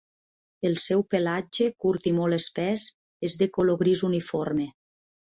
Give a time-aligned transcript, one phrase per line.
[0.69, 2.89] El seu pelatge, curt i molt espès,
[3.31, 4.71] és de color gris uniforme.